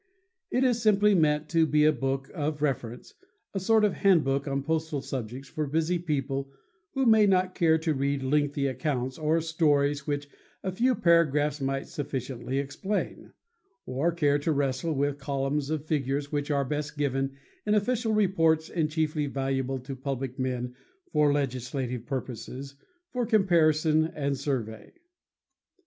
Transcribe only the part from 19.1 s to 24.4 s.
valuable to public men for legislative purposes, for comparison and